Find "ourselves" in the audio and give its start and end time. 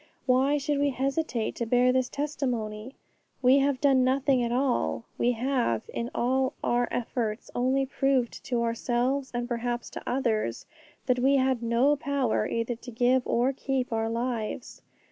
8.63-9.29